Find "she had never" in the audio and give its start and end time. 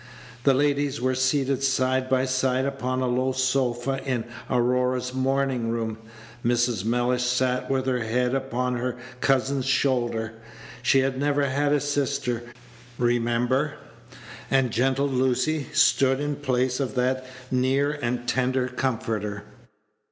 10.81-11.43